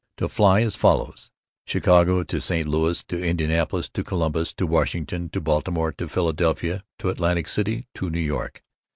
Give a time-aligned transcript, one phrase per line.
[0.17, 1.29] To fly as follows:
[1.67, 2.67] Chicago to St.
[2.67, 8.09] Louis to Indianapolis to Columbus to Washington to Baltimore to Philadelphia to Atlantic City to
[8.09, 8.63] New York.